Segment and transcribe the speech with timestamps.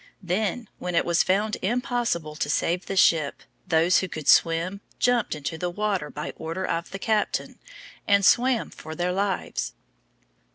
[0.23, 5.35] Then, when it was found impossible to save the ship, those who could swim jumped
[5.35, 7.59] into the water by order of the captain,
[8.07, 9.73] and swam for their lives.